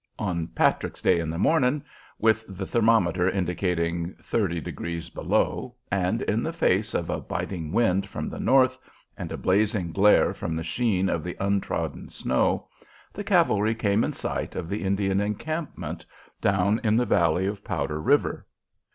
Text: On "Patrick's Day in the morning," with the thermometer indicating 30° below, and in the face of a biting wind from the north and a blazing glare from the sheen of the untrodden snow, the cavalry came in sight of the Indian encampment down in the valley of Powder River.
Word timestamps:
On 0.17 0.47
"Patrick's 0.47 0.99
Day 0.99 1.19
in 1.19 1.29
the 1.29 1.37
morning," 1.37 1.83
with 2.17 2.43
the 2.47 2.65
thermometer 2.65 3.29
indicating 3.29 4.13
30° 4.15 5.13
below, 5.13 5.75
and 5.91 6.23
in 6.23 6.41
the 6.41 6.51
face 6.51 6.95
of 6.95 7.11
a 7.11 7.19
biting 7.21 7.71
wind 7.71 8.07
from 8.07 8.27
the 8.27 8.39
north 8.39 8.79
and 9.15 9.31
a 9.31 9.37
blazing 9.37 9.91
glare 9.91 10.33
from 10.33 10.55
the 10.55 10.63
sheen 10.63 11.07
of 11.07 11.23
the 11.23 11.37
untrodden 11.39 12.09
snow, 12.09 12.67
the 13.13 13.23
cavalry 13.23 13.75
came 13.75 14.03
in 14.03 14.11
sight 14.11 14.55
of 14.55 14.69
the 14.69 14.81
Indian 14.83 15.21
encampment 15.21 16.03
down 16.41 16.81
in 16.83 16.97
the 16.97 17.05
valley 17.05 17.45
of 17.45 17.63
Powder 17.63 18.01
River. 18.01 18.47